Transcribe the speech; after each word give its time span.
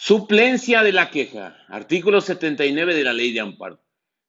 Suplencia 0.00 0.84
de 0.84 0.92
la 0.92 1.10
queja. 1.10 1.56
Artículo 1.66 2.20
79 2.20 2.94
de 2.94 3.02
la 3.02 3.12
Ley 3.12 3.32
de 3.32 3.40
Amparo. 3.40 3.80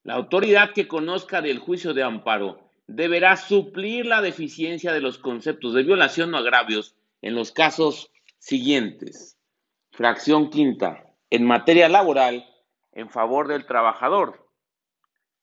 La 0.02 0.16
autoridad 0.16 0.74
que 0.74 0.88
conozca 0.88 1.44
del 1.44 1.60
juicio 1.60 1.94
de 1.94 2.02
amparo 2.02 2.72
deberá 2.88 3.38
suplir 3.38 4.08
la 4.08 4.24
deficiencia 4.24 4.92
de 4.94 5.00
los 5.00 5.20
conceptos 5.20 5.76
de 5.76 5.84
violación 5.84 6.34
o 6.34 6.38
agravios 6.38 6.96
en 7.22 7.36
los 7.36 7.52
casos 7.52 8.12
siguientes. 8.40 9.38
Fracción 9.92 10.50
quinta. 10.50 11.14
En 11.30 11.46
materia 11.46 11.88
laboral, 11.88 12.50
en 12.92 13.12
favor 13.12 13.48
del 13.48 13.68
trabajador, 13.68 14.50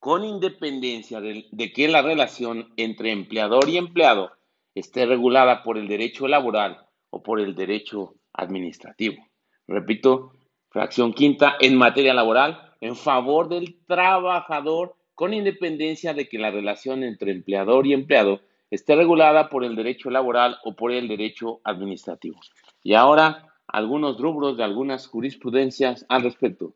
con 0.00 0.24
independencia 0.24 1.20
de, 1.20 1.46
de 1.52 1.72
que 1.72 1.86
la 1.86 2.02
relación 2.02 2.74
entre 2.76 3.12
empleador 3.12 3.68
y 3.68 3.76
empleado 3.76 4.32
esté 4.74 5.06
regulada 5.06 5.62
por 5.62 5.78
el 5.78 5.86
derecho 5.86 6.26
laboral 6.26 6.84
o 7.10 7.22
por 7.22 7.38
el 7.38 7.54
derecho 7.54 8.16
administrativo. 8.32 9.24
Repito, 9.68 10.32
fracción 10.70 11.12
quinta, 11.12 11.56
en 11.60 11.76
materia 11.76 12.14
laboral, 12.14 12.74
en 12.80 12.96
favor 12.96 13.48
del 13.48 13.76
trabajador 13.86 14.96
con 15.14 15.32
independencia 15.34 16.14
de 16.14 16.28
que 16.28 16.38
la 16.38 16.50
relación 16.50 17.02
entre 17.02 17.32
empleador 17.32 17.86
y 17.86 17.92
empleado 17.92 18.40
esté 18.70 18.96
regulada 18.96 19.48
por 19.48 19.64
el 19.64 19.76
derecho 19.76 20.10
laboral 20.10 20.58
o 20.64 20.74
por 20.74 20.92
el 20.92 21.08
derecho 21.08 21.60
administrativo. 21.64 22.38
Y 22.82 22.94
ahora, 22.94 23.54
algunos 23.66 24.18
rubros 24.18 24.56
de 24.56 24.64
algunas 24.64 25.06
jurisprudencias 25.06 26.04
al 26.08 26.22
respecto. 26.22 26.74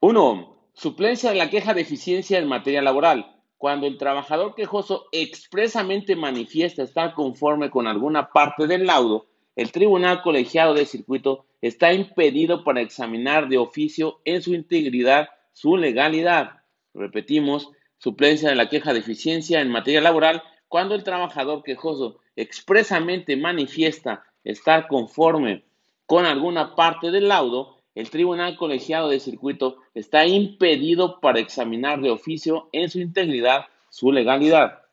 Uno, 0.00 0.60
Suplencia 0.72 1.30
de 1.30 1.36
la 1.36 1.50
queja 1.50 1.74
de 1.74 1.82
eficiencia 1.82 2.38
en 2.38 2.48
materia 2.48 2.80
laboral. 2.80 3.36
Cuando 3.58 3.86
el 3.86 3.98
trabajador 3.98 4.54
quejoso 4.54 5.08
expresamente 5.12 6.16
manifiesta 6.16 6.82
estar 6.82 7.12
conforme 7.12 7.70
con 7.70 7.86
alguna 7.86 8.30
parte 8.30 8.66
del 8.66 8.86
laudo, 8.86 9.26
el 9.60 9.72
Tribunal 9.72 10.22
Colegiado 10.22 10.72
de 10.72 10.86
Circuito 10.86 11.44
está 11.60 11.92
impedido 11.92 12.64
para 12.64 12.80
examinar 12.80 13.46
de 13.50 13.58
oficio 13.58 14.22
en 14.24 14.40
su 14.40 14.54
integridad 14.54 15.28
su 15.52 15.76
legalidad. 15.76 16.62
Repetimos, 16.94 17.68
suplencia 17.98 18.48
de 18.48 18.54
la 18.54 18.70
queja 18.70 18.94
de 18.94 19.00
eficiencia 19.00 19.60
en 19.60 19.70
materia 19.70 20.00
laboral 20.00 20.42
cuando 20.66 20.94
el 20.94 21.04
trabajador 21.04 21.62
quejoso 21.62 22.20
expresamente 22.36 23.36
manifiesta 23.36 24.24
estar 24.44 24.88
conforme 24.88 25.62
con 26.06 26.24
alguna 26.24 26.74
parte 26.74 27.10
del 27.10 27.28
laudo, 27.28 27.76
el 27.94 28.08
Tribunal 28.08 28.56
Colegiado 28.56 29.10
de 29.10 29.20
Circuito 29.20 29.76
está 29.92 30.24
impedido 30.24 31.20
para 31.20 31.38
examinar 31.38 32.00
de 32.00 32.08
oficio 32.08 32.70
en 32.72 32.88
su 32.88 32.98
integridad 32.98 33.66
su 33.90 34.10
legalidad. 34.10 34.84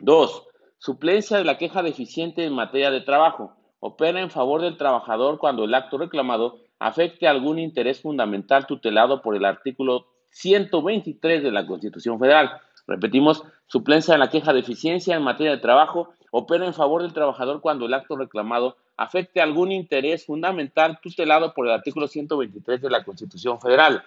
2. 0.00 0.48
Suplencia 0.76 1.38
de 1.38 1.44
la 1.44 1.56
queja 1.56 1.82
deficiente 1.82 2.44
en 2.44 2.52
materia 2.52 2.90
de 2.90 3.00
trabajo 3.00 3.56
opera 3.84 4.20
en 4.20 4.30
favor 4.30 4.62
del 4.62 4.76
trabajador 4.76 5.38
cuando 5.38 5.64
el 5.64 5.74
acto 5.74 5.98
reclamado 5.98 6.60
afecte 6.78 7.26
algún 7.26 7.58
interés 7.58 8.00
fundamental 8.00 8.64
tutelado 8.64 9.20
por 9.22 9.34
el 9.34 9.44
artículo 9.44 10.06
123 10.30 11.42
de 11.42 11.50
la 11.50 11.66
Constitución 11.66 12.16
Federal. 12.20 12.60
Repetimos, 12.86 13.42
suplencia 13.66 14.14
en 14.14 14.20
la 14.20 14.30
queja 14.30 14.52
de 14.52 14.60
eficiencia 14.60 15.16
en 15.16 15.24
materia 15.24 15.50
de 15.50 15.58
trabajo 15.58 16.14
opera 16.30 16.64
en 16.64 16.74
favor 16.74 17.02
del 17.02 17.12
trabajador 17.12 17.60
cuando 17.60 17.86
el 17.86 17.94
acto 17.94 18.16
reclamado 18.16 18.76
afecte 18.96 19.40
algún 19.40 19.72
interés 19.72 20.26
fundamental 20.26 21.00
tutelado 21.02 21.52
por 21.52 21.66
el 21.66 21.72
artículo 21.72 22.06
123 22.06 22.82
de 22.82 22.90
la 22.90 23.02
Constitución 23.02 23.60
Federal. 23.60 24.04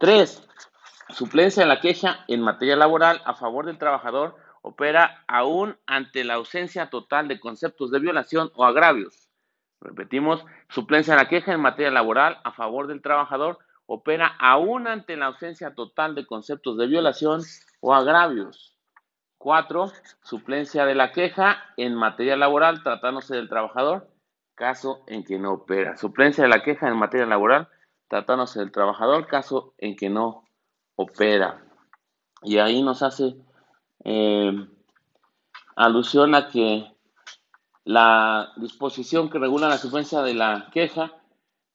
3. 0.00 0.48
Suplencia 1.10 1.62
en 1.62 1.68
la 1.68 1.80
queja 1.80 2.24
en 2.26 2.40
materia 2.40 2.74
laboral 2.74 3.20
a 3.26 3.34
favor 3.34 3.66
del 3.66 3.76
trabajador 3.76 4.34
opera 4.68 5.24
aún 5.26 5.76
ante 5.86 6.24
la 6.24 6.34
ausencia 6.34 6.90
total 6.90 7.26
de 7.26 7.40
conceptos 7.40 7.90
de 7.90 8.00
violación 8.00 8.52
o 8.54 8.66
agravios. 8.66 9.30
Repetimos, 9.80 10.44
suplencia 10.68 11.14
en 11.14 11.18
la 11.18 11.28
queja 11.28 11.54
en 11.54 11.60
materia 11.60 11.90
laboral 11.90 12.38
a 12.44 12.52
favor 12.52 12.86
del 12.86 13.00
trabajador 13.00 13.58
opera 13.86 14.36
aún 14.38 14.86
ante 14.86 15.16
la 15.16 15.26
ausencia 15.26 15.74
total 15.74 16.14
de 16.14 16.26
conceptos 16.26 16.76
de 16.76 16.86
violación 16.86 17.40
o 17.80 17.94
agravios. 17.94 18.76
4. 19.38 19.90
Suplencia 20.22 20.84
de 20.84 20.94
la 20.94 21.12
queja 21.12 21.62
en 21.78 21.94
materia 21.94 22.36
laboral 22.36 22.82
tratándose 22.82 23.36
del 23.36 23.48
trabajador, 23.48 24.10
caso 24.54 25.02
en 25.06 25.24
que 25.24 25.38
no 25.38 25.52
opera. 25.52 25.96
Suplencia 25.96 26.44
de 26.44 26.50
la 26.50 26.62
queja 26.62 26.88
en 26.88 26.96
materia 26.98 27.24
laboral 27.24 27.68
tratándose 28.08 28.58
del 28.58 28.72
trabajador, 28.72 29.26
caso 29.28 29.72
en 29.78 29.96
que 29.96 30.10
no 30.10 30.44
opera. 30.96 31.64
Y 32.42 32.58
ahí 32.58 32.82
nos 32.82 33.02
hace 33.02 33.36
eh, 34.10 34.66
alusión 35.76 36.34
a 36.34 36.48
que 36.48 36.90
la 37.84 38.52
disposición 38.56 39.28
que 39.28 39.38
regula 39.38 39.68
la 39.68 39.76
suplencia 39.76 40.22
de 40.22 40.32
la 40.32 40.70
queja 40.72 41.12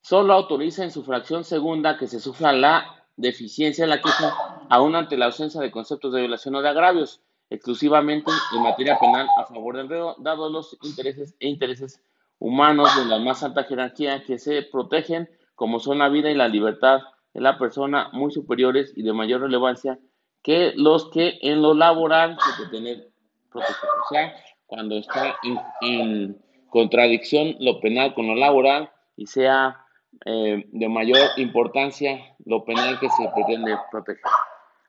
solo 0.01 0.33
autoriza 0.33 0.83
en 0.83 0.89
su 0.89 1.03
fracción 1.03 1.43
segunda 1.43 1.95
que 1.95 2.07
se 2.07 2.19
sufra 2.19 2.51
la 2.51 3.05
deficiencia 3.17 3.83
de 3.83 3.89
la 3.89 4.01
queja 4.01 4.66
aún 4.69 4.95
ante 4.95 5.16
la 5.16 5.25
ausencia 5.25 5.61
de 5.61 5.69
conceptos 5.69 6.11
de 6.11 6.22
violación 6.22 6.55
o 6.55 6.63
de 6.63 6.69
agravios, 6.69 7.22
exclusivamente 7.51 8.31
en 8.55 8.63
materia 8.63 8.97
penal 8.97 9.27
a 9.38 9.45
favor 9.45 9.77
del 9.77 9.89
reo, 9.89 10.16
dados 10.17 10.51
los 10.51 10.77
intereses 10.81 11.35
e 11.39 11.47
intereses 11.47 12.01
humanos 12.39 12.89
de 12.97 13.05
la 13.05 13.19
más 13.19 13.43
alta 13.43 13.66
jerarquía 13.66 14.23
que 14.23 14.39
se 14.39 14.63
protegen, 14.63 15.29
como 15.53 15.79
son 15.79 15.99
la 15.99 16.09
vida 16.09 16.31
y 16.31 16.35
la 16.35 16.47
libertad 16.47 17.01
de 17.31 17.41
la 17.41 17.59
persona, 17.59 18.09
muy 18.11 18.31
superiores 18.31 18.91
y 18.95 19.03
de 19.03 19.13
mayor 19.13 19.41
relevancia 19.41 19.99
que 20.43 20.73
los 20.75 21.09
que 21.09 21.39
en 21.41 21.61
lo 21.61 21.73
laboral 21.73 22.37
se 22.39 22.67
tener 22.67 23.09
protección. 23.51 23.91
O 24.03 24.07
sea, 24.09 24.35
cuando 24.65 24.97
está 24.97 25.35
en, 25.81 26.37
contradicción 26.69 27.55
lo 27.59 27.79
penal 27.79 28.15
con 28.15 28.27
lo 28.27 28.35
laboral 28.35 28.91
y 29.15 29.27
sea 29.27 29.85
eh, 30.25 30.65
de 30.71 30.89
mayor 30.89 31.19
importancia 31.37 32.19
lo 32.45 32.65
penal 32.65 32.99
que 32.99 33.09
se 33.09 33.29
pretende 33.29 33.77
proteger. 33.91 34.23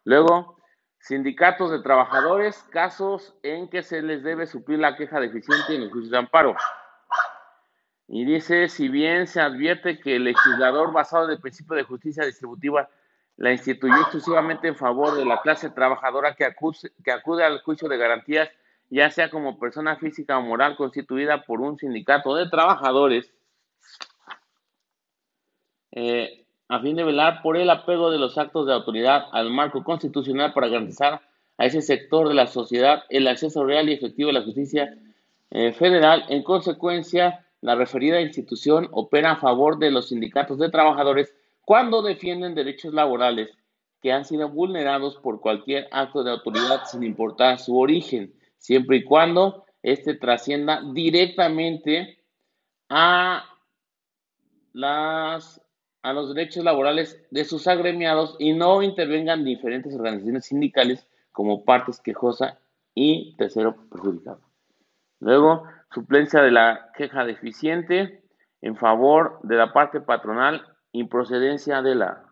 Luego, 0.04 0.56
sindicatos 0.98 1.70
de 1.70 1.82
trabajadores, 1.82 2.62
casos 2.70 3.34
en 3.42 3.68
que 3.68 3.82
se 3.82 4.00
les 4.00 4.22
debe 4.22 4.46
suplir 4.46 4.78
la 4.78 4.96
queja 4.96 5.20
deficiente 5.20 5.76
en 5.76 5.82
el 5.82 5.90
juicio 5.90 6.10
de 6.10 6.18
amparo. 6.18 6.56
Y 8.08 8.24
dice, 8.24 8.68
si 8.68 8.88
bien 8.88 9.26
se 9.26 9.42
advierte 9.42 10.00
que 10.00 10.16
el 10.16 10.24
legislador 10.24 10.92
basado 10.92 11.26
en 11.26 11.32
el 11.32 11.40
principio 11.40 11.76
de 11.76 11.82
justicia 11.84 12.24
distributiva 12.24 12.88
la 13.36 13.52
instituyó 13.52 13.96
exclusivamente 13.96 14.68
en 14.68 14.76
favor 14.76 15.16
de 15.16 15.24
la 15.24 15.40
clase 15.42 15.70
trabajadora 15.70 16.34
que 16.34 16.44
acude, 16.44 17.44
al 17.44 17.60
juicio 17.62 17.88
de 17.88 17.98
garantías, 17.98 18.48
ya 18.90 19.10
sea 19.10 19.30
como 19.30 19.58
persona 19.58 19.96
física 19.96 20.38
o 20.38 20.42
moral 20.42 20.76
constituida 20.76 21.42
por 21.44 21.60
un 21.60 21.78
sindicato 21.78 22.34
de 22.36 22.48
trabajadores, 22.48 23.32
eh, 25.92 26.44
a 26.68 26.80
fin 26.80 26.96
de 26.96 27.04
velar 27.04 27.42
por 27.42 27.56
el 27.56 27.70
apego 27.70 28.10
de 28.10 28.18
los 28.18 28.38
actos 28.38 28.66
de 28.66 28.72
autoridad 28.72 29.26
al 29.32 29.50
marco 29.50 29.82
constitucional 29.84 30.52
para 30.52 30.68
garantizar 30.68 31.20
a 31.56 31.66
ese 31.66 31.82
sector 31.82 32.28
de 32.28 32.34
la 32.34 32.46
sociedad 32.46 33.04
el 33.10 33.28
acceso 33.28 33.64
real 33.64 33.88
y 33.88 33.94
efectivo 33.94 34.30
a 34.30 34.32
la 34.32 34.42
justicia 34.42 34.94
eh, 35.50 35.72
federal. 35.72 36.24
En 36.28 36.42
consecuencia, 36.42 37.46
la 37.60 37.74
referida 37.74 38.20
institución 38.20 38.88
opera 38.92 39.32
a 39.32 39.36
favor 39.36 39.78
de 39.78 39.90
los 39.90 40.08
sindicatos 40.08 40.58
de 40.58 40.70
trabajadores 40.70 41.34
cuando 41.64 42.02
defienden 42.02 42.54
derechos 42.54 42.92
laborales 42.92 43.50
que 44.02 44.12
han 44.12 44.24
sido 44.24 44.48
vulnerados 44.50 45.16
por 45.16 45.40
cualquier 45.40 45.88
acto 45.90 46.22
de 46.22 46.30
autoridad 46.30 46.84
sin 46.84 47.02
importar 47.04 47.58
su 47.58 47.78
origen, 47.78 48.34
siempre 48.58 48.98
y 48.98 49.04
cuando 49.04 49.64
éste 49.82 50.14
trascienda 50.14 50.82
directamente 50.92 52.18
a, 52.90 53.44
a 54.82 56.12
los 56.12 56.34
derechos 56.34 56.64
laborales 56.64 57.18
de 57.30 57.44
sus 57.44 57.66
agremiados 57.66 58.36
y 58.38 58.52
no 58.52 58.82
intervengan 58.82 59.44
diferentes 59.44 59.94
organizaciones 59.94 60.46
sindicales 60.46 61.06
como 61.32 61.64
partes 61.64 62.00
quejosa 62.00 62.58
y 62.94 63.34
tercero 63.36 63.74
perjudicado. 63.90 64.40
Luego, 65.20 65.64
suplencia 65.92 66.42
de 66.42 66.50
la 66.50 66.90
queja 66.94 67.24
deficiente 67.24 68.22
en 68.60 68.76
favor 68.76 69.40
de 69.42 69.56
la 69.56 69.72
parte 69.72 70.00
patronal 70.00 70.73
improcedencia 70.94 71.82
de 71.82 71.96
la 71.96 72.24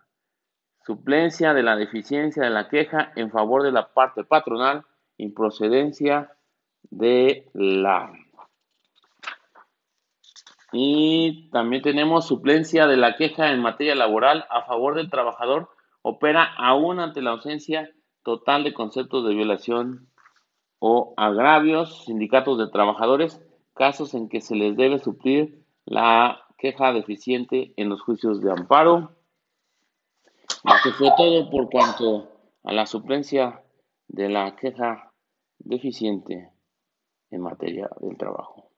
suplencia 0.87 1.53
de 1.53 1.63
la 1.63 1.77
deficiencia 1.77 2.45
de 2.45 2.51
la 2.51 2.69
queja 2.69 3.13
en 3.17 3.31
favor 3.31 3.63
de 3.63 3.73
la 3.73 3.93
parte 3.93 4.25
patronal, 4.25 4.85
improcedencia 5.19 6.33
de 6.85 7.51
la. 7.55 8.13
Y 10.73 11.51
también 11.51 11.83
tenemos 11.83 12.27
suplencia 12.27 12.87
de 12.87 12.97
la 12.97 13.17
queja 13.17 13.51
en 13.53 13.61
materia 13.61 13.95
laboral 13.95 14.47
a 14.49 14.63
favor 14.63 14.95
del 14.95 15.11
trabajador, 15.11 15.69
opera 16.03 16.45
aún 16.57 16.99
ante 17.01 17.21
la 17.21 17.33
ausencia 17.33 17.91
total 18.23 18.65
de 18.65 18.73
conceptos 18.73 19.27
de 19.27 19.35
violación 19.35 20.09
o 20.79 21.15
agravios, 21.17 22.05
sindicatos 22.05 22.59
de 22.59 22.69
trabajadores, 22.69 23.41
casos 23.75 24.15
en 24.15 24.29
que 24.29 24.41
se 24.41 24.55
les 24.55 24.77
debe 24.77 24.99
suplir 24.99 25.65
la 25.85 26.45
queja 26.63 26.93
deficiente 26.93 27.75
en 27.77 27.89
los 27.89 28.01
juicios 28.03 28.41
de 28.41 28.53
amparo. 28.53 29.17
Esto 30.49 30.93
fue 30.97 31.11
todo 31.17 31.51
por 31.51 31.69
cuanto 31.69 32.29
a 32.63 32.73
la 32.73 32.87
suplencia 32.87 33.65
de 34.07 34.29
la 34.29 34.55
queja 34.55 35.13
deficiente 35.59 36.53
en 37.31 37.41
materia 37.41 37.91
del 38.01 38.17
trabajo. 38.17 38.72